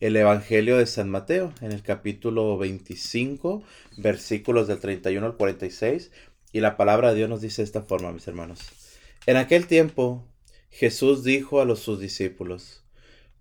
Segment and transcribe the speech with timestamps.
[0.00, 3.62] el Evangelio de San Mateo en el capítulo 25,
[3.98, 6.10] versículos del 31 al 46.
[6.50, 8.60] Y la palabra de Dios nos dice de esta forma, mis hermanos.
[9.26, 10.24] En aquel tiempo
[10.70, 12.84] Jesús dijo a los sus discípulos,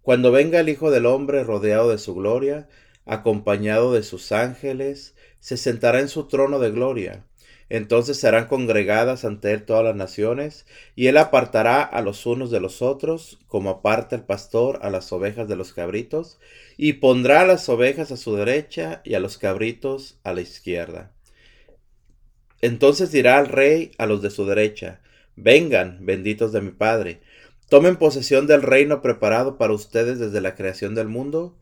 [0.02, 2.68] Cuando venga el Hijo del Hombre rodeado de su gloria,
[3.06, 7.24] acompañado de sus ángeles, se sentará en su trono de gloria
[7.70, 10.66] entonces serán congregadas ante él todas las naciones,
[10.96, 15.12] y él apartará a los unos de los otros, como aparta el pastor a las
[15.12, 16.40] ovejas de los cabritos,
[16.78, 21.12] y pondrá a las ovejas a su derecha y a los cabritos a la izquierda.
[22.62, 25.02] Entonces dirá al rey a los de su derecha,
[25.36, 27.20] Vengan, benditos de mi Padre,
[27.70, 31.56] tomen posesión del reino preparado para ustedes desde la creación del mundo,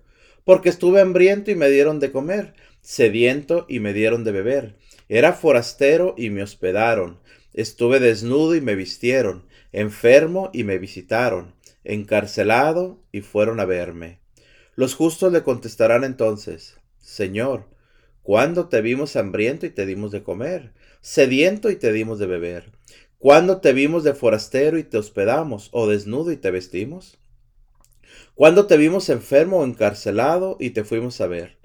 [0.45, 4.75] porque estuve hambriento y me dieron de comer, sediento y me dieron de beber
[5.09, 7.19] era forastero y me hospedaron.
[7.53, 14.19] Estuve desnudo y me vistieron, enfermo y me visitaron, encarcelado y fueron a verme.
[14.75, 17.69] Los justos le contestarán entonces, Señor,
[18.23, 20.73] ¿cuándo te vimos hambriento y te dimos de comer?
[21.01, 22.71] Sediento y te dimos de beber.
[23.17, 27.17] ¿Cuándo te vimos de forastero y te hospedamos, o desnudo y te vestimos?
[28.33, 31.57] ¿Cuándo te vimos enfermo o encarcelado y te fuimos a ver?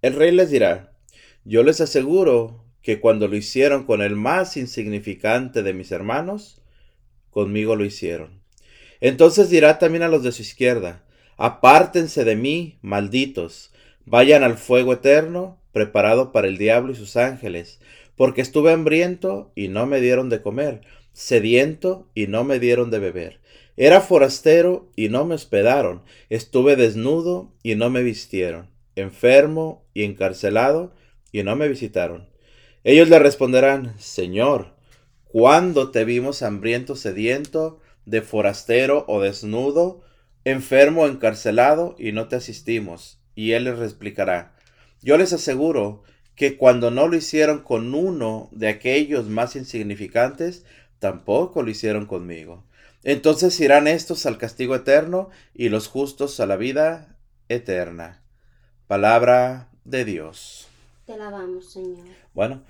[0.00, 0.96] El rey les dirá,
[1.44, 6.60] yo les aseguro que cuando lo hicieron con el más insignificante de mis hermanos,
[7.30, 8.42] conmigo lo hicieron.
[9.00, 11.02] Entonces dirá también a los de su izquierda,
[11.38, 13.72] apártense de mí, malditos,
[14.04, 17.80] vayan al fuego eterno, preparado para el diablo y sus ángeles,
[18.16, 20.82] porque estuve hambriento y no me dieron de comer,
[21.14, 23.40] sediento y no me dieron de beber.
[23.78, 30.92] Era forastero y no me hospedaron, estuve desnudo y no me vistieron, enfermo y encarcelado
[31.32, 32.33] y no me visitaron.
[32.84, 34.74] Ellos le responderán, Señor,
[35.24, 40.02] ¿cuándo te vimos hambriento, sediento, de forastero o desnudo,
[40.44, 43.22] enfermo o encarcelado, y no te asistimos?
[43.34, 44.54] Y él les explicará,
[45.00, 46.02] yo les aseguro
[46.34, 50.66] que cuando no lo hicieron con uno de aquellos más insignificantes,
[50.98, 52.66] tampoco lo hicieron conmigo.
[53.02, 57.16] Entonces irán estos al castigo eterno y los justos a la vida
[57.48, 58.22] eterna.
[58.86, 60.68] Palabra de Dios.
[61.06, 62.06] Te alabamos, Señor.
[62.32, 62.62] Bueno,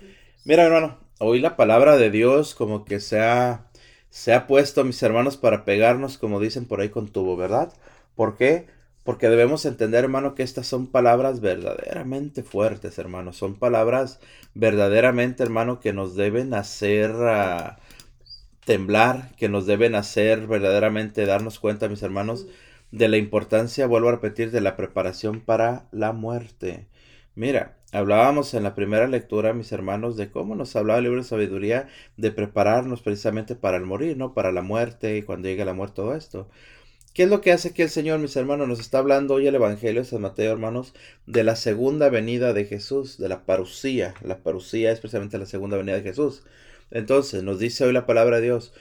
[0.43, 3.67] mira, hermano, hoy la palabra de Dios como que se ha,
[4.09, 7.71] se ha puesto, mis hermanos, para pegarnos, como dicen por ahí, con tubo, ¿verdad?
[8.15, 8.67] ¿Por qué?
[9.03, 13.31] Porque debemos entender, hermano, que estas son palabras verdaderamente fuertes, hermano.
[13.33, 14.19] Son palabras
[14.53, 17.77] verdaderamente, hermano, que nos deben hacer ah,
[18.65, 22.47] temblar, que nos deben hacer verdaderamente darnos cuenta, mis hermanos,
[22.91, 26.87] de la importancia, vuelvo a repetir, de la preparación para la muerte.
[27.35, 31.27] Mira, hablábamos en la primera lectura, mis hermanos, de cómo nos hablaba el libro de
[31.27, 31.87] sabiduría
[32.17, 34.33] de prepararnos precisamente para el morir, ¿no?
[34.33, 36.47] Para la muerte y cuando llegue la muerte, todo esto.
[37.13, 38.67] ¿Qué es lo que hace que el Señor, mis hermanos?
[38.67, 40.93] Nos está hablando hoy el Evangelio de San Mateo, hermanos,
[41.25, 44.13] de la segunda venida de Jesús, de la parucía.
[44.21, 46.43] La parucía es precisamente la segunda venida de Jesús.
[46.91, 48.73] Entonces, nos dice hoy la palabra de Dios,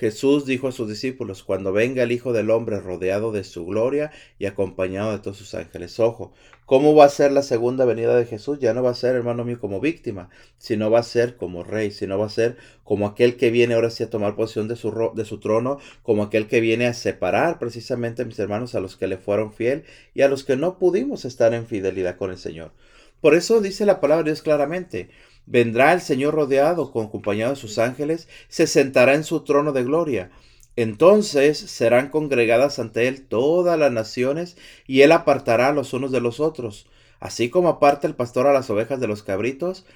[0.00, 4.10] Jesús dijo a sus discípulos, cuando venga el Hijo del Hombre rodeado de su gloria
[4.38, 6.00] y acompañado de todos sus ángeles.
[6.00, 6.32] Ojo,
[6.64, 8.60] ¿cómo va a ser la segunda venida de Jesús?
[8.60, 11.90] Ya no va a ser, hermano mío, como víctima, sino va a ser como rey,
[11.90, 15.12] sino va a ser como aquel que viene ahora sí a tomar posición de su,
[15.14, 19.06] de su trono, como aquel que viene a separar precisamente, mis hermanos, a los que
[19.06, 19.84] le fueron fiel
[20.14, 22.72] y a los que no pudimos estar en fidelidad con el Señor.
[23.20, 25.10] Por eso dice la palabra de Dios claramente,
[25.50, 29.82] Vendrá el Señor rodeado, con acompañado de sus ángeles, se sentará en su trono de
[29.82, 30.30] gloria.
[30.76, 34.56] Entonces serán congregadas ante él todas las naciones,
[34.86, 36.86] y él apartará a los unos de los otros,
[37.18, 39.86] así como aparta el pastor a las ovejas de los cabritos,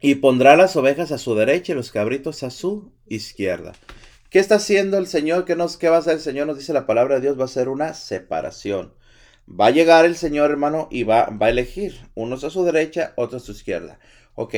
[0.00, 3.72] y pondrá las ovejas a su derecha y los cabritos a su izquierda.
[4.30, 5.44] ¿Qué está haciendo el Señor?
[5.44, 6.46] ¿Qué, nos, ¿Qué va a hacer el Señor?
[6.46, 8.94] Nos dice la palabra de Dios, va a ser una separación.
[9.48, 13.12] Va a llegar el Señor, hermano, y va, va a elegir unos a su derecha,
[13.16, 13.98] otros a su izquierda.
[14.36, 14.54] Ok,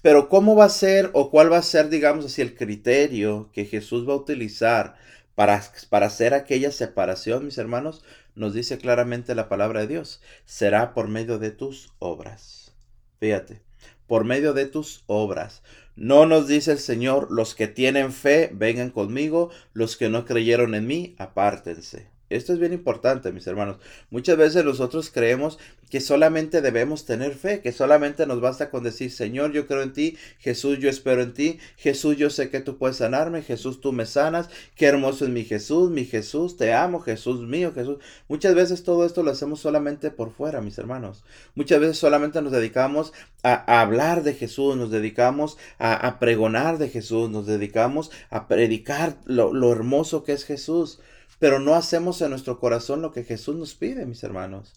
[0.00, 3.64] pero ¿cómo va a ser o cuál va a ser, digamos así, el criterio que
[3.64, 4.94] Jesús va a utilizar
[5.34, 8.04] para, para hacer aquella separación, mis hermanos?
[8.36, 10.20] Nos dice claramente la palabra de Dios.
[10.44, 12.72] Será por medio de tus obras.
[13.18, 13.60] Fíjate,
[14.06, 15.62] por medio de tus obras.
[15.96, 20.76] No nos dice el Señor, los que tienen fe, vengan conmigo, los que no creyeron
[20.76, 22.08] en mí, apártense.
[22.30, 23.78] Esto es bien importante, mis hermanos.
[24.10, 25.58] Muchas veces nosotros creemos
[25.90, 29.94] que solamente debemos tener fe, que solamente nos basta con decir, Señor, yo creo en
[29.94, 33.92] ti, Jesús, yo espero en ti, Jesús, yo sé que tú puedes sanarme, Jesús, tú
[33.92, 37.98] me sanas, qué hermoso es mi Jesús, mi Jesús, te amo, Jesús mío, Jesús.
[38.28, 41.24] Muchas veces todo esto lo hacemos solamente por fuera, mis hermanos.
[41.54, 47.30] Muchas veces solamente nos dedicamos a, hablar de Jesús, nos dedicamos a, pregonar de Jesús,
[47.30, 51.00] nos dedicamos a predicar lo hermoso que es Jesús.
[51.38, 54.72] Pero no hacemos en nuestro corazón lo que Jesús nos pide, mis hermanos.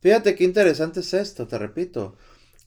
[0.00, 2.16] Fíjate qué interesante es esto, te repito.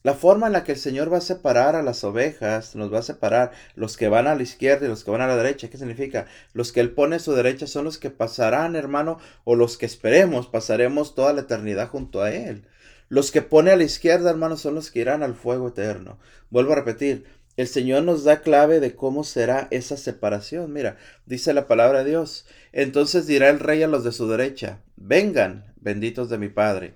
[0.06, 3.00] La forma en la que el Señor va a separar a las ovejas, nos va
[3.00, 5.68] a separar los que van a la izquierda y los que van a la derecha.
[5.68, 6.27] ¿Qué significa?
[6.53, 9.88] Los que Él pone a su derecha son los que pasarán, hermano, o los que
[9.88, 12.68] esperemos, pasaremos toda la eternidad junto a Él.
[13.09, 16.19] Los que pone a la izquierda, hermano, son los que irán al fuego eterno.
[16.51, 17.25] Vuelvo a repetir,
[17.57, 20.74] el Señor nos da clave de cómo será esa separación.
[20.74, 22.46] Mira, dice la palabra de Dios.
[22.72, 26.96] Entonces dirá el rey a los de su derecha, vengan, benditos de mi Padre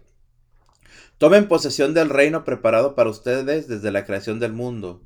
[1.19, 5.03] Tomen posesión del reino preparado para ustedes desde la creación del mundo,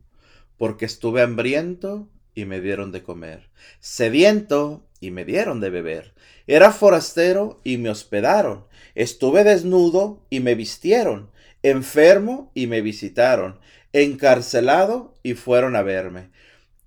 [0.60, 6.14] porque estuve hambriento y me dieron de comer, sediento y me dieron de beber,
[6.46, 11.32] era forastero y me hospedaron, estuve desnudo y me vistieron,
[11.64, 13.60] enfermo y me visitaron,
[13.94, 16.30] encarcelado y fueron a verme.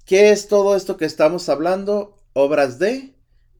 [0.04, 2.16] ¿Qué es todo esto que estamos hablando?
[2.32, 3.14] Obras de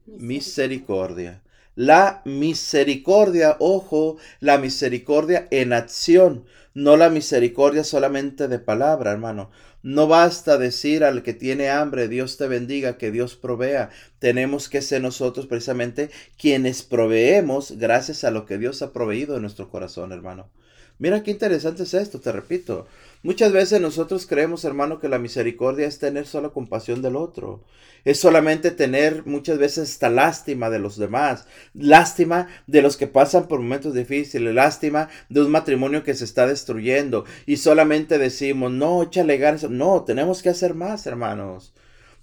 [0.05, 1.41] misericordia.
[1.75, 9.51] La misericordia, ojo, la misericordia en acción, no la misericordia solamente de palabra, hermano.
[9.83, 13.89] No basta decir al que tiene hambre, Dios te bendiga, que Dios provea.
[14.19, 19.43] Tenemos que ser nosotros precisamente quienes proveemos gracias a lo que Dios ha proveído en
[19.43, 20.49] nuestro corazón, hermano.
[20.99, 22.87] Mira qué interesante es esto, te repito.
[23.23, 27.63] Muchas veces nosotros creemos, hermano, que la misericordia es tener solo compasión del otro.
[28.05, 33.47] Es solamente tener muchas veces esta lástima de los demás, lástima de los que pasan
[33.47, 39.03] por momentos difíciles, lástima de un matrimonio que se está destruyendo y solamente decimos, no,
[39.03, 39.69] échale ganas.
[39.69, 41.73] No, tenemos que hacer más, hermanos.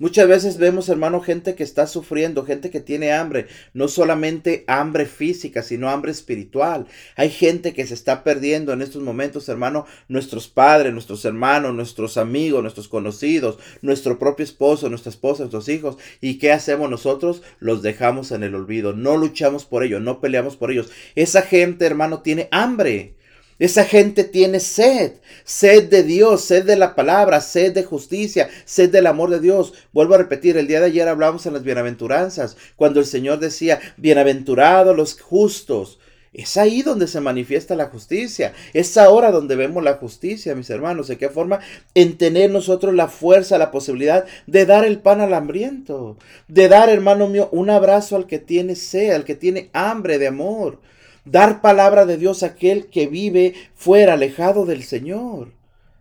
[0.00, 5.06] Muchas veces vemos, hermano, gente que está sufriendo, gente que tiene hambre, no solamente hambre
[5.06, 6.86] física, sino hambre espiritual.
[7.14, 12.16] Hay gente que se está perdiendo en estos momentos, hermano, nuestros padres, nuestros hermanos, nuestros
[12.16, 15.96] amigos, nuestros conocidos, nuestro propio esposo, nuestra esposa, nuestros hijos.
[16.20, 17.42] ¿Y qué hacemos nosotros?
[17.60, 20.90] Los dejamos en el olvido, no luchamos por ellos, no peleamos por ellos.
[21.14, 23.14] Esa gente, hermano, tiene hambre.
[23.58, 25.12] Esa gente tiene sed,
[25.44, 29.74] sed de Dios, sed de la palabra, sed de justicia, sed del amor de Dios.
[29.92, 33.80] Vuelvo a repetir, el día de ayer hablamos en las bienaventuranzas, cuando el Señor decía,
[33.96, 36.00] bienaventurados los justos.
[36.32, 38.54] Es ahí donde se manifiesta la justicia.
[38.72, 41.06] Es ahora donde vemos la justicia, mis hermanos.
[41.06, 41.60] ¿De qué forma?
[41.94, 46.16] En tener nosotros la fuerza, la posibilidad de dar el pan al hambriento.
[46.48, 50.26] De dar, hermano mío, un abrazo al que tiene sed, al que tiene hambre de
[50.26, 50.80] amor
[51.24, 55.52] dar palabra de Dios a aquel que vive fuera, alejado del Señor.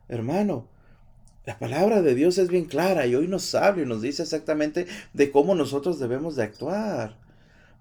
[0.10, 0.68] Hermano,
[1.46, 4.88] la palabra de Dios es bien clara y hoy nos habla y nos dice exactamente
[5.14, 7.18] de cómo nosotros debemos de actuar.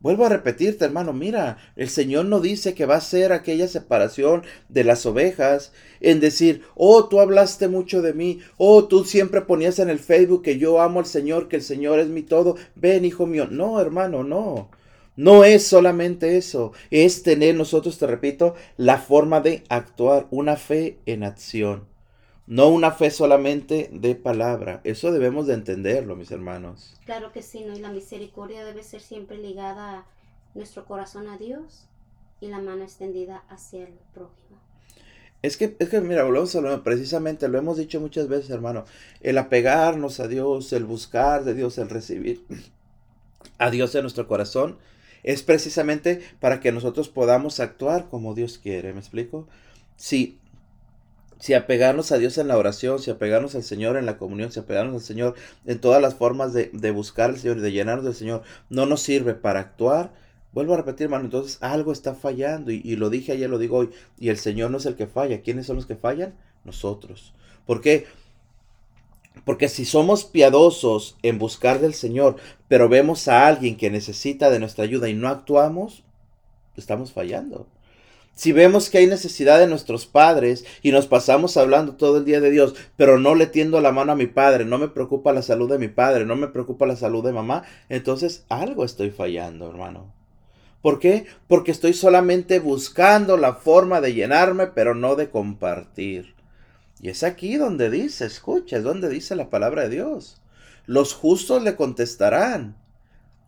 [0.00, 4.42] Vuelvo a repetirte, hermano, mira, el Señor no dice que va a ser aquella separación
[4.68, 9.78] de las ovejas en decir, oh, tú hablaste mucho de mí, oh, tú siempre ponías
[9.78, 13.04] en el Facebook que yo amo al Señor, que el Señor es mi todo, ven,
[13.04, 13.46] hijo mío.
[13.48, 14.70] No, hermano, no.
[15.17, 20.99] No es solamente eso, es tener nosotros, te repito, la forma de actuar, una fe
[21.05, 21.85] en acción,
[22.47, 24.81] no una fe solamente de palabra.
[24.85, 26.94] Eso debemos de entenderlo, mis hermanos.
[27.05, 27.76] Claro que sí, ¿no?
[27.76, 30.06] Y la misericordia debe ser siempre ligada a
[30.55, 31.87] nuestro corazón a Dios
[32.41, 34.59] y la mano extendida hacia el prójimo.
[35.43, 38.85] Es que, es que, mira, volvemos a lo precisamente, lo hemos dicho muchas veces, hermano,
[39.20, 42.44] el apegarnos a Dios, el buscar de Dios, el recibir
[43.59, 44.79] a Dios en nuestro corazón,
[45.22, 48.92] es precisamente para que nosotros podamos actuar como Dios quiere.
[48.92, 49.48] ¿Me explico?
[49.97, 50.38] Si,
[51.38, 54.61] si apegarnos a Dios en la oración, si apegarnos al Señor en la comunión, si
[54.61, 55.35] apegarnos al Señor
[55.66, 59.02] en todas las formas de, buscar al Señor y de llenarnos del Señor, no nos
[59.02, 60.12] sirve para actuar,
[60.52, 63.78] Vuelvo a repetir, hermano, entonces algo está fallando y, y, lo dije ayer, lo digo
[63.78, 65.40] hoy, y el Señor no es el que falla.
[65.40, 66.35] ¿Quiénes son los que fallan?
[66.62, 67.32] Nosotros.
[67.64, 68.06] ¿Por qué?
[69.44, 72.37] Porque si somos piadosos en buscar del Señor,
[72.68, 76.04] pero vemos a alguien que necesita de nuestra ayuda y no actuamos,
[76.76, 77.66] estamos fallando.
[78.34, 82.40] Si vemos que hay necesidad de nuestros padres y nos pasamos hablando todo el día
[82.40, 85.42] de Dios, pero no le tiendo la mano a mi padre, no me preocupa la
[85.42, 89.68] salud de mi padre, no me preocupa la salud de mamá, entonces algo estoy fallando,
[89.68, 90.14] hermano.
[90.80, 91.26] ¿Por qué?
[91.46, 96.31] Porque estoy solamente buscando la forma de llenarme, pero no de compartir.
[97.02, 100.40] Y es aquí donde dice, escucha, es donde dice la palabra de Dios.
[100.87, 102.76] Los justos le contestarán.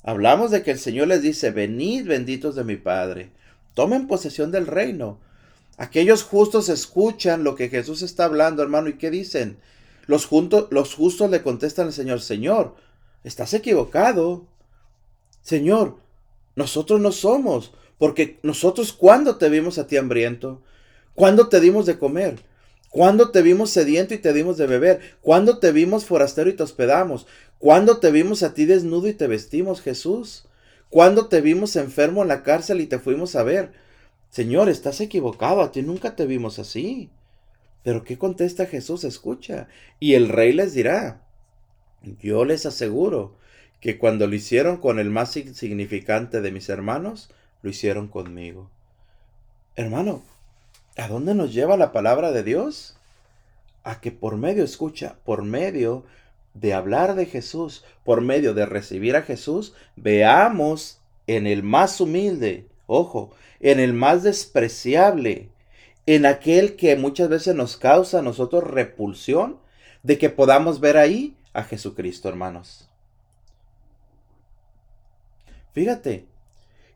[0.02, 3.30] Hablamos de que el Señor les dice, venid benditos de mi Padre,
[3.74, 5.20] tomen posesión del reino.
[5.76, 9.56] Aquellos justos escuchan lo que Jesús está hablando, hermano, ¿y qué dicen?
[10.06, 10.28] Los,
[10.70, 12.74] los justos le contestan al Señor, Señor,
[13.22, 14.46] estás equivocado.
[15.42, 15.98] Señor,
[16.56, 20.60] nosotros no somos, porque nosotros ¿cuándo te vimos a ti hambriento?
[21.14, 22.42] ¿Cuándo te dimos de comer?
[22.94, 25.00] ¿Cuándo te vimos sediento y te dimos de beber?
[25.20, 27.26] ¿Cuándo te vimos forastero y te hospedamos?
[27.58, 30.46] ¿Cuándo te vimos a ti desnudo y te vestimos, Jesús?
[30.90, 33.72] ¿Cuándo te vimos enfermo en la cárcel y te fuimos a ver?
[34.30, 37.10] Señor, estás equivocado, a ti nunca te vimos así.
[37.82, 39.02] Pero ¿qué contesta Jesús?
[39.02, 39.66] Escucha.
[39.98, 41.20] Y el rey les dirá,
[42.22, 43.34] yo les aseguro
[43.80, 47.28] que cuando lo hicieron con el más insignificante de mis hermanos,
[47.60, 48.70] lo hicieron conmigo.
[49.74, 50.22] Hermano,
[50.96, 52.96] ¿a dónde nos lleva la palabra de Dios?
[53.82, 56.04] A que por medio, escucha, por medio
[56.54, 62.66] de hablar de Jesús, por medio de recibir a Jesús, veamos en el más humilde,
[62.86, 65.48] ojo, en el más despreciable,
[66.06, 69.58] en aquel que muchas veces nos causa a nosotros repulsión,
[70.02, 72.88] de que podamos ver ahí a Jesucristo, hermanos.
[75.72, 76.26] Fíjate,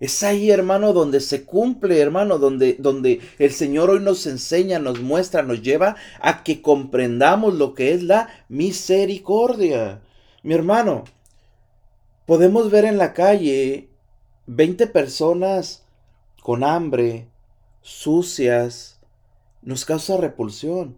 [0.01, 5.01] es ahí, hermano, donde se cumple, hermano, donde, donde el Señor hoy nos enseña, nos
[5.01, 10.01] muestra, nos lleva a que comprendamos lo que es la misericordia.
[10.45, 11.05] Mi hermano,
[12.27, 13.89] podemos ver en la calle
[14.47, 15.83] 20 personas
[16.43, 17.27] con hambre,
[17.83, 19.01] sucias,
[19.63, 20.97] nos causa repulsión.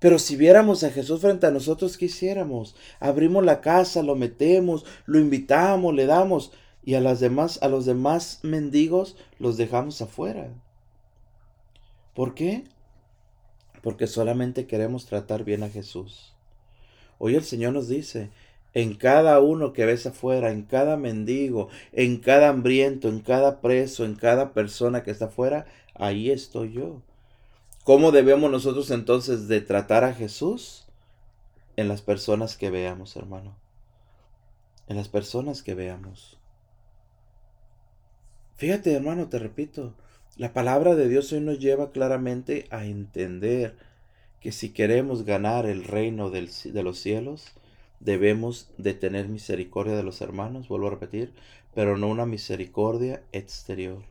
[0.00, 2.76] Pero si viéramos a Jesús frente a nosotros, ¿qué hiciéramos?
[3.00, 6.52] Abrimos la casa, lo metemos, lo invitamos, le damos
[6.88, 10.48] y a, las demás, a los demás mendigos los dejamos afuera.
[12.14, 12.64] ¿Por qué?
[13.82, 16.32] Porque solamente queremos tratar bien a Jesús.
[17.18, 18.30] Hoy el Señor nos dice,
[18.72, 24.06] en cada uno que ves afuera, en cada mendigo, en cada hambriento, en cada preso,
[24.06, 27.02] en cada persona que está afuera, ahí estoy yo.
[27.84, 30.86] ¿Cómo debemos nosotros entonces de tratar a Jesús?
[31.76, 33.54] En las personas que veamos, hermano.
[34.86, 36.37] En las personas que veamos.
[38.58, 39.94] Fíjate, hermano, te repito,
[40.36, 43.76] la palabra de Dios hoy nos lleva claramente a entender
[44.40, 47.52] que si queremos ganar el reino de los cielos,
[48.00, 51.32] debemos de tener misericordia de los hermanos, vuelvo a repetir,
[51.72, 54.02] pero no una misericordia exterior,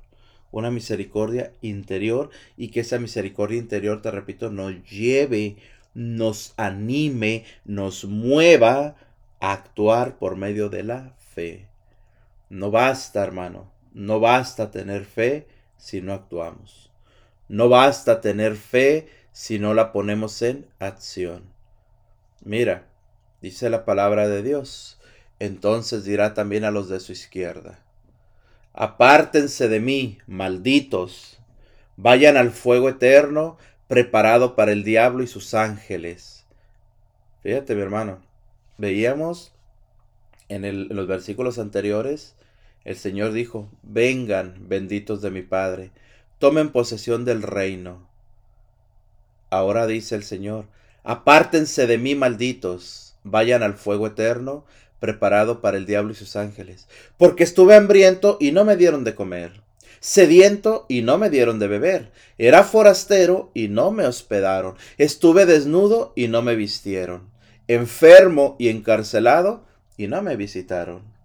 [0.54, 5.58] una misericordia interior y que esa misericordia interior, te repito, nos lleve,
[5.94, 8.96] nos anime, nos mueva
[9.42, 11.68] a actuar por medio de la fe.
[12.50, 16.92] No basta, hermano, no basta tener fe si no actuamos.
[17.48, 21.42] No basta tener fe si no la ponemos en acción.
[22.44, 22.86] Mira,
[23.42, 25.00] dice la palabra de Dios.
[25.40, 27.80] Entonces dirá también a los de su izquierda,
[28.74, 31.40] apártense de mí, malditos,
[31.96, 36.46] vayan al fuego eterno preparado para el diablo y sus ángeles.
[37.42, 38.22] Fíjate, mi hermano,
[38.78, 39.54] veíamos
[40.50, 42.37] en, en los versículos anteriores
[42.88, 45.92] el Señor dijo, vengan, benditos de mi Padre,
[46.40, 48.08] tomen posesión del reino.
[49.50, 50.68] Ahora dice el Señor,
[51.04, 54.64] apártense de mí, malditos, vayan al fuego eterno,
[55.02, 59.16] preparado para el diablo y sus ángeles, porque estuve hambriento y no me dieron de
[59.16, 59.60] comer,
[60.00, 66.14] sediento y no me dieron de beber, era forastero y no me hospedaron, estuve desnudo
[66.16, 67.30] y no me vistieron,
[67.68, 69.66] enfermo y encarcelado
[69.98, 71.17] y no me visitaron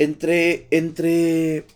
[0.00, 1.66] entre, entre,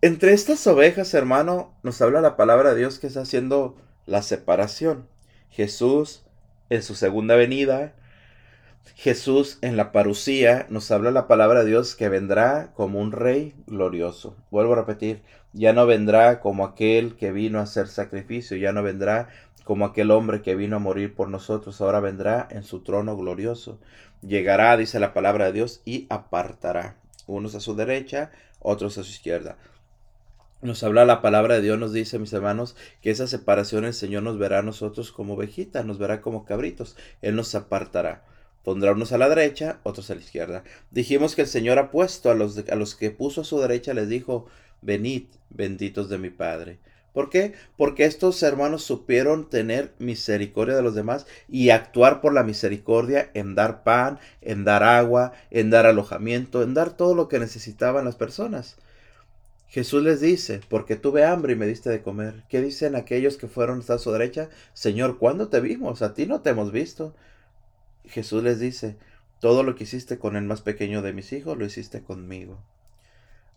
[0.00, 5.08] entre estas ovejas, hermano, nos habla la palabra de Dios que está haciendo la separación.
[5.50, 6.22] Jesús
[6.68, 7.94] en su segunda venida,
[8.94, 13.52] Jesús en la parucía, nos habla la palabra de Dios que vendrá como un rey
[13.66, 14.36] glorioso.
[14.52, 15.22] Vuelvo a repetir,
[15.52, 19.30] ya no vendrá como aquel que vino a hacer sacrificio, ya no vendrá
[19.64, 23.78] como aquel hombre que vino a morir por nosotros, ahora vendrá en su trono glorioso.
[24.22, 26.96] Llegará, dice la palabra de Dios, y apartará.
[27.26, 29.56] Unos a su derecha, otros a su izquierda.
[30.62, 34.22] Nos habla la palabra de Dios, nos dice, mis hermanos, que esa separación el Señor
[34.22, 36.96] nos verá a nosotros como ovejitas, nos verá como cabritos.
[37.22, 38.24] Él nos apartará.
[38.62, 40.64] Pondrá unos a la derecha, otros a la izquierda.
[40.90, 43.94] Dijimos que el Señor ha puesto a los, a los que puso a su derecha,
[43.94, 44.48] les dijo,
[44.82, 46.78] venid, benditos de mi Padre.
[47.12, 47.54] ¿Por qué?
[47.76, 53.54] Porque estos hermanos supieron tener misericordia de los demás y actuar por la misericordia en
[53.54, 58.16] dar pan, en dar agua, en dar alojamiento, en dar todo lo que necesitaban las
[58.16, 58.76] personas.
[59.68, 62.42] Jesús les dice, porque tuve hambre y me diste de comer.
[62.48, 64.48] ¿Qué dicen aquellos que fueron a su derecha?
[64.72, 66.02] Señor, ¿cuándo te vimos?
[66.02, 67.14] A ti no te hemos visto.
[68.04, 68.96] Jesús les dice,
[69.40, 72.58] todo lo que hiciste con el más pequeño de mis hijos, lo hiciste conmigo.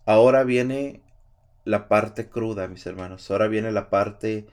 [0.05, 1.01] Ahora viene
[1.65, 3.29] la parte cruda, mis hermanos.
[3.32, 4.48] Ahora viene la parte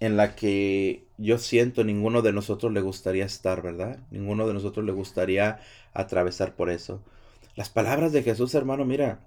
[0.00, 4.00] en la que yo siento ninguno de nosotros le gustaría estar, ¿verdad?
[4.10, 5.60] Ninguno de nosotros le gustaría
[5.94, 7.02] atravesar por eso.
[7.56, 9.20] Las palabras de Jesús, hermano, mira,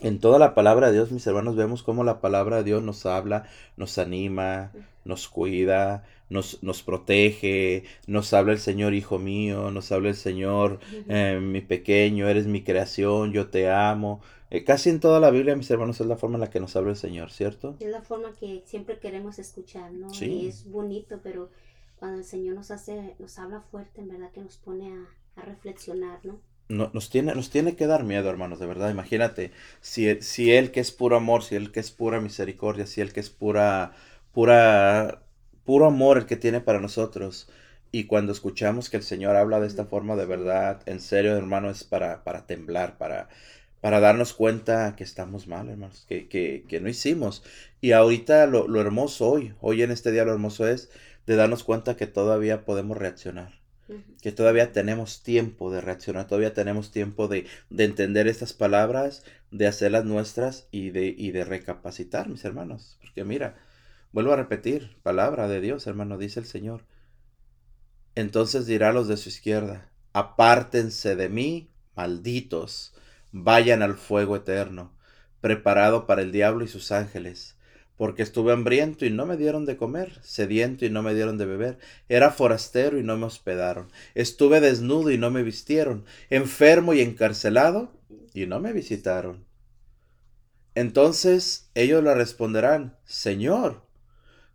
[0.00, 3.06] En toda la palabra de Dios, mis hermanos, vemos cómo la palabra de Dios nos
[3.06, 3.44] habla,
[3.76, 4.72] nos anima,
[5.04, 10.80] nos cuida, nos, nos protege, nos habla el Señor, hijo mío, nos habla el Señor,
[11.08, 14.20] eh, mi pequeño, eres mi creación, yo te amo.
[14.52, 16.76] Eh, casi en toda la Biblia, mis hermanos, es la forma en la que nos
[16.76, 17.74] habla el Señor, ¿cierto?
[17.80, 20.12] Es la forma que siempre queremos escuchar, ¿no?
[20.12, 20.26] Sí.
[20.26, 21.48] Y es bonito, pero
[21.96, 25.44] cuando el Señor nos hace, nos habla fuerte, en verdad que nos pone a, a
[25.46, 26.38] reflexionar, ¿no?
[26.68, 28.90] No, nos, tiene, nos tiene que dar miedo, hermanos, de verdad.
[28.90, 33.00] Imagínate, si, si Él que es puro amor, si Él que es pura misericordia, si
[33.00, 33.92] Él que es pura,
[34.32, 35.22] pura,
[35.64, 37.48] puro amor el que tiene para nosotros.
[37.90, 41.70] Y cuando escuchamos que el Señor habla de esta forma de verdad, en serio, hermano,
[41.70, 43.28] es para, para temblar, para,
[43.82, 47.44] para darnos cuenta que estamos mal, hermanos, que, que, que no hicimos.
[47.82, 50.88] Y ahorita lo, lo hermoso hoy, hoy en este día lo hermoso es
[51.26, 53.62] de darnos cuenta que todavía podemos reaccionar
[54.20, 59.66] que todavía tenemos tiempo de reaccionar, todavía tenemos tiempo de, de entender estas palabras, de
[59.66, 62.98] hacerlas nuestras y de, y de recapacitar, mis hermanos.
[63.00, 63.56] Porque mira,
[64.12, 66.84] vuelvo a repetir, palabra de Dios, hermano, dice el Señor.
[68.14, 72.94] Entonces dirá a los de su izquierda, apártense de mí, malditos,
[73.32, 74.92] vayan al fuego eterno,
[75.40, 77.56] preparado para el diablo y sus ángeles.
[77.96, 81.46] Porque estuve hambriento y no me dieron de comer, sediento y no me dieron de
[81.46, 87.00] beber, era forastero y no me hospedaron, estuve desnudo y no me vistieron, enfermo y
[87.00, 87.92] encarcelado
[88.34, 89.44] y no me visitaron.
[90.74, 93.82] Entonces ellos le responderán, Señor,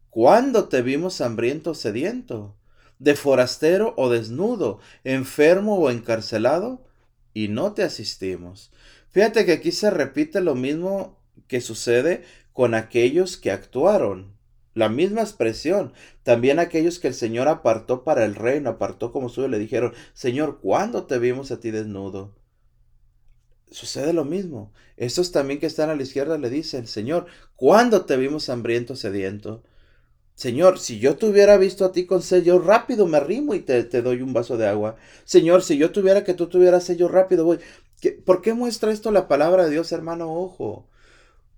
[0.09, 2.55] ¿cuándo te vimos hambriento o sediento,
[2.97, 6.86] de forastero o desnudo, enfermo o encarcelado?
[7.37, 8.71] Y no te asistimos.
[9.11, 14.35] Fíjate que aquí se repite lo mismo que sucede con aquellos que actuaron.
[14.73, 15.93] La misma expresión.
[16.23, 20.61] También aquellos que el Señor apartó para el reino, apartó como suyo, le dijeron, Señor,
[20.61, 22.35] ¿cuándo te vimos a ti desnudo?
[23.69, 24.73] Sucede lo mismo.
[24.95, 29.63] Estos también que están a la izquierda le dicen, Señor, ¿cuándo te vimos hambriento, sediento?
[30.43, 33.59] Señor, si yo te hubiera visto a ti con sed, yo rápido me arrimo y
[33.61, 34.95] te, doy un vaso de agua.
[35.25, 37.59] Señor, si yo tuviera que tú tuvieras sed, yo rápido voy.
[38.01, 40.31] ¿Qué- ¿Por qué muestra esto la palabra de Dios, hermano?
[40.33, 40.87] Ojo.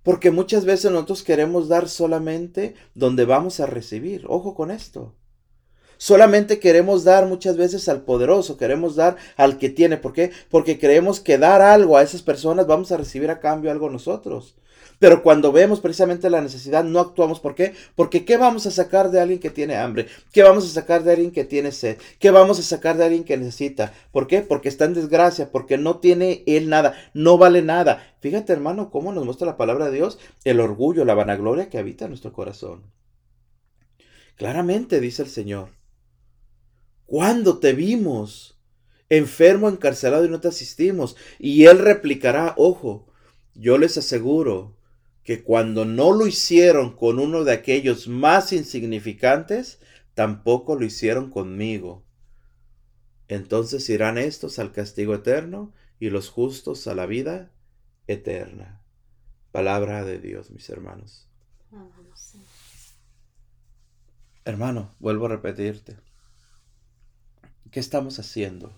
[0.03, 4.25] Porque muchas veces nosotros queremos dar solamente donde vamos a recibir.
[4.27, 5.15] Ojo con esto.
[5.97, 9.97] Solamente queremos dar muchas veces al poderoso, queremos dar al que tiene.
[9.97, 10.31] ¿Por qué?
[10.49, 14.55] Porque creemos que dar algo a esas personas vamos a recibir a cambio algo nosotros.
[14.99, 17.39] Pero cuando vemos precisamente la necesidad, no actuamos.
[17.39, 17.73] ¿Por qué?
[17.95, 20.07] Porque ¿qué vamos a sacar de alguien que tiene hambre?
[20.33, 21.97] ¿Qué vamos a sacar de alguien que tiene sed?
[22.19, 23.93] ¿Qué vamos a sacar de alguien que necesita?
[24.11, 24.41] ¿Por qué?
[24.41, 28.13] Porque está en desgracia, porque no tiene él nada, no vale nada.
[28.19, 32.05] Fíjate, hermano, cómo nos muestra la palabra de Dios el orgullo, la vanagloria que habita
[32.05, 32.91] en nuestro corazón.
[34.35, 35.69] Claramente dice el Señor,
[37.05, 38.59] ¿cuándo te vimos?
[39.07, 41.15] Enfermo, encarcelado y no te asistimos.
[41.39, 43.07] Y él replicará, ojo,
[43.53, 44.78] yo les aseguro
[45.29, 49.79] que cuando no lo hicieron con uno de aquellos más insignificantes,
[50.15, 52.03] tampoco lo hicieron conmigo.
[53.27, 57.51] Entonces irán estos al castigo eterno y los justos a la vida
[58.07, 58.81] eterna.
[59.51, 61.27] Palabra de Dios, mis hermanos.
[64.45, 65.95] Hermano, vuelvo a repetirte.
[67.69, 68.73] ¿Qué estamos haciendo?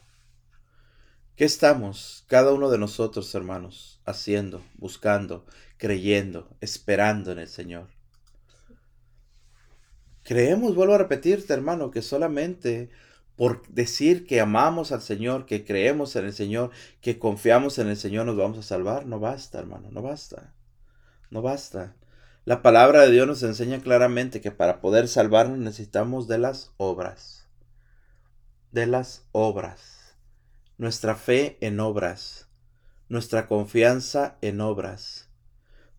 [1.38, 5.46] ¿Qué estamos, cada uno de nosotros, hermanos, haciendo, buscando,
[5.82, 7.88] creyendo, esperando en el Señor?
[10.24, 12.92] Creemos, vuelvo a repetirte, hermano, que solamente
[13.36, 16.70] por decir que amamos al Señor, que creemos en el Señor,
[17.02, 19.08] que confiamos en el Señor, nos vamos a salvar.
[19.08, 20.54] No basta, hermano, no basta.
[21.32, 21.96] No basta.
[22.46, 27.48] La palabra de Dios nos enseña claramente que para poder salvarnos necesitamos de las obras.
[28.72, 30.16] De las obras.
[30.78, 32.48] Nuestra fe en obras.
[33.10, 35.31] Nuestra confianza en obras.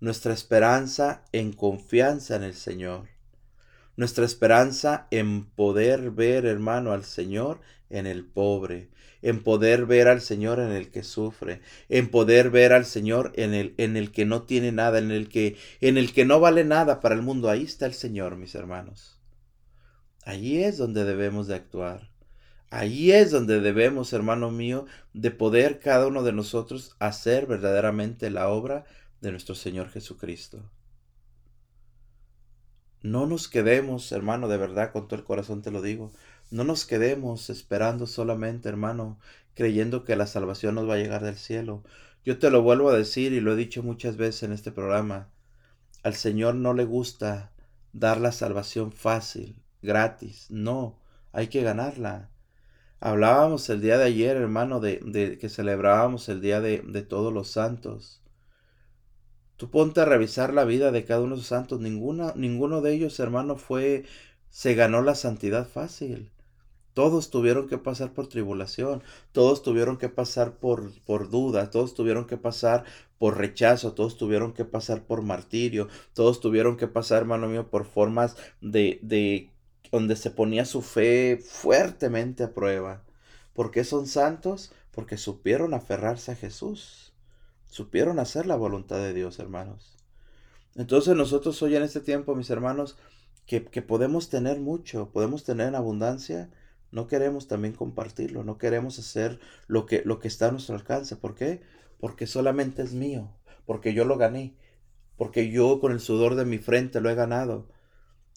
[0.02, 3.06] Nuestra esperanza en confianza en el Señor.
[3.96, 8.88] Nuestra esperanza en poder ver, hermano, al Señor en el pobre,
[9.22, 13.54] en poder ver al Señor en el que sufre, en poder ver al Señor en
[13.54, 16.64] el, en el que no tiene nada, en el que, en el que no vale
[16.64, 17.48] nada para el mundo.
[17.48, 19.20] Ahí está el Señor, mis hermanos.
[20.24, 22.10] Allí es donde debemos de actuar.
[22.70, 28.48] Allí es donde debemos, hermano mío, de poder cada uno de nosotros hacer verdaderamente la
[28.48, 28.84] obra
[29.22, 30.68] de nuestro Señor Jesucristo.
[33.02, 36.12] No nos quedemos, hermano, de verdad, con todo el corazón te lo digo.
[36.50, 39.18] No nos quedemos esperando solamente, hermano,
[39.54, 41.84] creyendo que la salvación nos va a llegar del cielo.
[42.24, 45.28] Yo te lo vuelvo a decir y lo he dicho muchas veces en este programa.
[46.02, 47.52] Al Señor no le gusta
[47.92, 50.46] dar la salvación fácil, gratis.
[50.50, 50.98] No,
[51.32, 52.28] hay que ganarla.
[52.98, 58.21] Hablábamos el día de ayer, hermano, de, que celebrábamos el día de todos los santos.
[59.62, 61.78] Tú ponte a revisar la vida de cada uno de los santos.
[61.78, 64.02] Ninguna, ninguno de ellos, hermano, fue,
[64.50, 66.32] se ganó la santidad fácil.
[66.94, 72.26] Todos tuvieron que pasar por tribulación, todos tuvieron que pasar por, por duda, todos tuvieron
[72.26, 72.82] que pasar
[73.18, 77.84] por rechazo, todos tuvieron que pasar por martirio, todos tuvieron que pasar, hermano mío, por
[77.84, 79.48] formas de, de
[79.92, 83.04] donde se ponía su fe fuertemente a prueba.
[83.52, 84.72] ¿Por qué son santos?
[84.90, 87.11] Porque supieron aferrarse a Jesús,
[87.72, 89.96] supieron hacer la voluntad de Dios, hermanos.
[90.74, 92.98] Entonces nosotros hoy en este tiempo, mis hermanos,
[93.46, 96.50] que, que podemos tener mucho, podemos tener en abundancia,
[96.90, 101.16] no queremos también compartirlo, no queremos hacer lo que, lo que está a nuestro alcance.
[101.16, 101.62] ¿Por qué?
[101.98, 104.54] Porque solamente es mío, porque yo lo gané,
[105.16, 107.70] porque yo con el sudor de mi frente lo he ganado.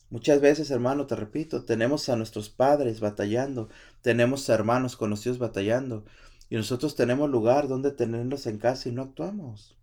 [0.10, 3.68] Muchas veces, hermano, te repito, tenemos a nuestros padres batallando,
[4.02, 6.06] tenemos a hermanos conocidos batallando,
[6.50, 9.78] y nosotros tenemos lugar donde tenerlos en casa y no actuamos.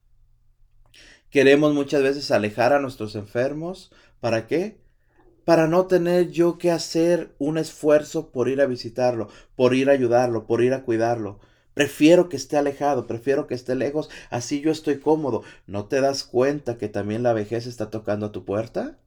[1.31, 3.91] Queremos muchas veces alejar a nuestros enfermos.
[4.21, 4.83] ¿Para qué?
[5.45, 9.93] para no tener yo que hacer un esfuerzo por ir a visitarlo, por ir a
[9.93, 11.41] ayudarlo, por ir a cuidarlo.
[11.75, 15.43] Prefiero que esté alejado, prefiero que esté lejos, así yo estoy cómodo.
[15.67, 18.99] ¿No te das cuenta que también la vejez está tocando a tu puerta?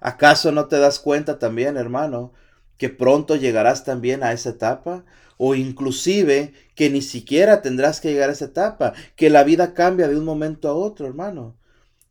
[0.00, 2.32] ¿Acaso no te das cuenta también, hermano,
[2.78, 5.04] que pronto llegarás también a esa etapa?
[5.36, 10.08] O inclusive que ni siquiera tendrás que llegar a esa etapa, que la vida cambia
[10.08, 11.56] de un momento a otro, hermano.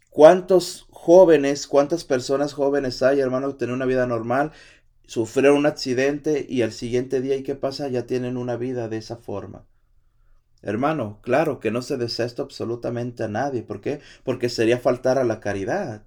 [0.09, 4.51] ¿Cuántos jóvenes, cuántas personas jóvenes hay, hermano, que tienen una vida normal,
[5.07, 7.87] sufrieron un accidente y al siguiente día, ¿y qué pasa?
[7.87, 9.65] Ya tienen una vida de esa forma.
[10.61, 13.63] Hermano, claro que no se desea esto absolutamente a nadie.
[13.63, 13.99] ¿Por qué?
[14.23, 16.03] Porque sería faltar a la caridad.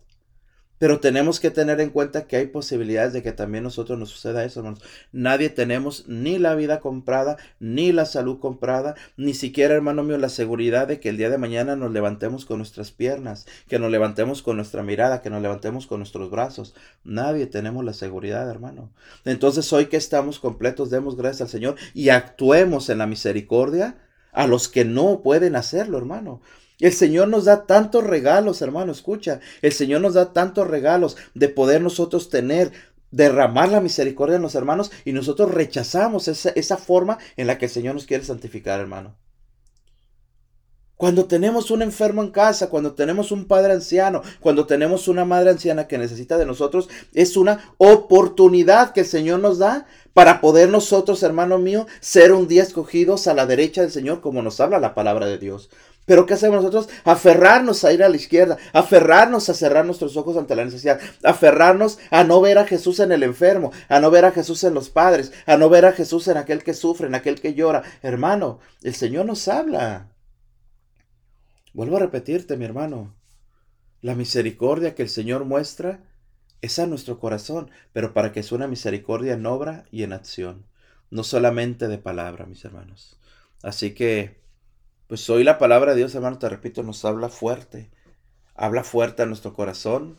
[0.79, 4.45] Pero tenemos que tener en cuenta que hay posibilidades de que también nosotros nos suceda
[4.45, 4.83] eso, hermanos.
[5.13, 10.29] Nadie tenemos ni la vida comprada, ni la salud comprada, ni siquiera, hermano mío, la
[10.29, 14.43] seguridad de que el día de mañana nos levantemos con nuestras piernas, que nos levantemos
[14.43, 16.75] con nuestra mirada, que nos levantemos con nuestros brazos.
[17.05, 18.91] Nadie tenemos la seguridad, hermano.
[19.25, 23.99] Entonces, hoy que estamos completos, demos gracias al Señor y actuemos en la misericordia
[24.33, 26.43] a los que no pueden hacerlo, hermano.
[26.79, 29.41] El Señor nos da tantos regalos, hermano, escucha.
[29.63, 32.73] El Señor nos da tantos regalos de poder nosotros tener,
[33.11, 37.67] derramar la misericordia en los hermanos y nosotros rechazamos esa, esa forma en la que
[37.67, 39.17] el Señor nos quiere santificar, hermano.
[40.97, 45.51] Cuando tenemos un enfermo en casa, cuando tenemos un padre anciano, cuando tenemos una madre
[45.51, 50.71] anciana que necesita de nosotros, es una oportunidad que el Señor nos da para poder
[50.71, 54.79] nosotros, hermano mío, ser un día escogidos a la derecha del Señor, como nos habla
[54.79, 55.69] la palabra de Dios.
[56.07, 56.89] Pero ¿qué hacemos nosotros?
[57.05, 61.99] Aferrarnos a ir a la izquierda, aferrarnos a cerrar nuestros ojos ante la necesidad, aferrarnos
[62.11, 64.89] a no ver a Jesús en el enfermo, a no ver a Jesús en los
[64.89, 67.83] padres, a no ver a Jesús en aquel que sufre, en aquel que llora.
[68.03, 70.13] Hermano, el Señor nos habla.
[71.75, 73.15] Vuelvo a repetirte, mi hermano,
[74.01, 76.05] la misericordia que el Señor muestra
[76.63, 80.67] es a nuestro corazón, pero para que sea una misericordia en obra y en acción,
[81.11, 83.19] no solamente de palabra, mis hermanos.
[83.63, 84.46] Así que
[85.09, 87.91] pues hoy la palabra de Dios, hermano, te repito, nos habla fuerte.
[88.55, 90.19] Habla fuerte a nuestro corazón.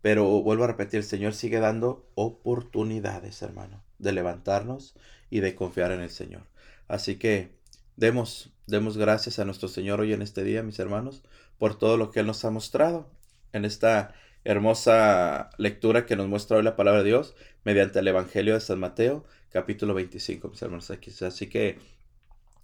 [0.00, 4.94] Pero vuelvo a repetir, el Señor sigue dando oportunidades, hermano, de levantarnos
[5.28, 6.42] y de confiar en el Señor.
[6.86, 7.58] Así que
[7.96, 11.22] demos, demos gracias a nuestro Señor hoy en este día, mis hermanos,
[11.58, 13.10] por todo lo que Él nos ha mostrado
[13.52, 18.54] en esta hermosa lectura que nos muestra hoy la palabra de Dios mediante el Evangelio
[18.54, 20.90] de San Mateo, capítulo 25, mis hermanos.
[21.22, 21.78] Así que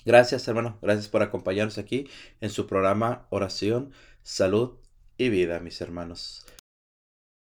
[0.05, 0.79] Gracias, hermano.
[0.83, 2.09] Gracias por acompañarnos aquí
[2.41, 4.77] en su programa Oración, Salud
[5.17, 6.45] y Vida, mis hermanos.